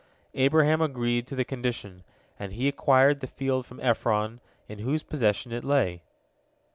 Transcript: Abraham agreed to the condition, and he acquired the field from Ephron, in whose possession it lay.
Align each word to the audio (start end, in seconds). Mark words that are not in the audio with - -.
Abraham 0.33 0.81
agreed 0.81 1.27
to 1.27 1.35
the 1.35 1.45
condition, 1.45 2.03
and 2.39 2.53
he 2.53 2.67
acquired 2.67 3.19
the 3.19 3.27
field 3.27 3.67
from 3.67 3.79
Ephron, 3.81 4.39
in 4.67 4.79
whose 4.79 5.03
possession 5.03 5.51
it 5.51 5.63
lay. 5.63 6.01